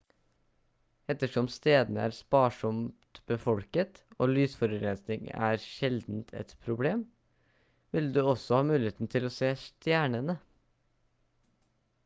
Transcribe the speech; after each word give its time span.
ettersom 1.13 1.47
stedene 1.55 1.99
er 2.07 2.13
sparsomt 2.19 3.19
befolket 3.31 3.99
og 4.25 4.31
lysforurensning 4.31 5.27
sjeldent 5.65 6.33
er 6.39 6.45
et 6.45 6.55
problem 6.69 7.03
vil 7.97 8.09
du 8.15 8.17
også 8.31 8.57
ha 8.57 8.63
mulighet 8.71 9.03
til 9.17 9.29
å 9.29 9.33
se 9.37 9.51
stjernene 9.67 10.37